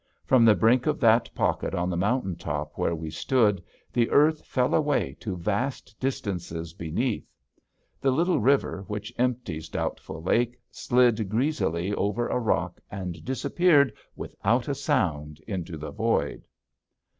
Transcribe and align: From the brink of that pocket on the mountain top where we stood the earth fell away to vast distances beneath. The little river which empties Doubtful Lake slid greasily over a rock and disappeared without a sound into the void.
From 0.25 0.45
the 0.45 0.55
brink 0.55 0.87
of 0.87 0.99
that 1.01 1.29
pocket 1.35 1.75
on 1.75 1.87
the 1.91 1.95
mountain 1.95 2.35
top 2.35 2.71
where 2.75 2.95
we 2.95 3.11
stood 3.11 3.63
the 3.93 4.09
earth 4.09 4.43
fell 4.47 4.73
away 4.73 5.15
to 5.19 5.37
vast 5.37 5.95
distances 5.99 6.73
beneath. 6.73 7.29
The 7.99 8.09
little 8.09 8.39
river 8.39 8.83
which 8.87 9.13
empties 9.19 9.69
Doubtful 9.69 10.23
Lake 10.23 10.57
slid 10.71 11.29
greasily 11.29 11.93
over 11.93 12.27
a 12.27 12.39
rock 12.39 12.81
and 12.89 13.23
disappeared 13.23 13.93
without 14.15 14.67
a 14.67 14.73
sound 14.73 15.39
into 15.45 15.77
the 15.77 15.91
void. 15.91 16.45